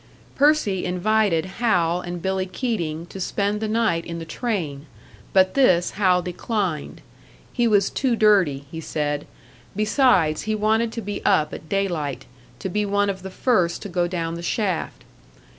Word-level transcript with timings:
Percy 0.33 0.83
invited 0.83 1.45
Hal 1.45 2.01
and 2.01 2.23
Billy 2.23 2.47
Keating 2.47 3.05
to 3.05 3.19
spend 3.19 3.61
the 3.61 3.67
night 3.67 4.03
in 4.03 4.17
the 4.17 4.25
train; 4.25 4.87
but 5.31 5.53
this 5.53 5.91
Hal 5.91 6.23
declined. 6.23 7.01
He 7.53 7.67
was 7.67 7.91
too 7.91 8.15
dirty, 8.15 8.65
he 8.71 8.81
said; 8.81 9.27
besides, 9.75 10.41
he 10.49 10.55
wanted 10.55 10.91
to 10.93 11.01
be 11.01 11.23
up 11.23 11.53
at 11.53 11.69
daylight, 11.69 12.25
to 12.57 12.67
be 12.67 12.83
one 12.83 13.11
of 13.11 13.21
the 13.21 13.29
first 13.29 13.83
to 13.83 13.89
go 13.89 14.07
down 14.07 14.33
the 14.33 14.41
shaft. 14.41 15.03